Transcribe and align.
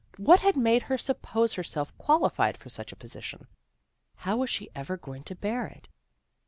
What 0.17 0.39
had 0.39 0.57
made 0.57 0.81
her 0.89 0.97
suppose 0.97 1.53
herself 1.53 1.95
quali 1.99 2.31
fied 2.31 2.57
for 2.57 2.69
such 2.69 2.91
a 2.91 2.95
position? 2.95 3.45
How 4.15 4.37
was 4.37 4.49
she 4.49 4.71
ever 4.73 4.97
going 4.97 5.21
to 5.25 5.35
bear 5.35 5.67
it? 5.67 5.89